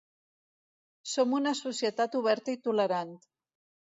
Som 1.11 1.35
una 1.39 1.53
societat 1.59 2.17
oberta 2.21 2.55
i 2.57 2.59
tolerant. 2.69 3.13